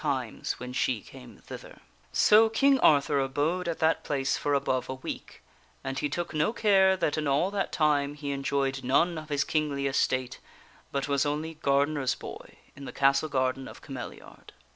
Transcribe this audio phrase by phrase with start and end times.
[0.01, 1.77] times when she came thither.
[1.77, 4.89] 84 THE WINNING OF A QUEEN So King Arthur abode at that place for above
[4.89, 5.43] a week,
[5.83, 9.43] and he took no care that in all that time he enjoyed none of his
[9.43, 10.39] kingly estate,
[10.91, 14.53] but was only gardener's boy in the castle garden of Cameliard.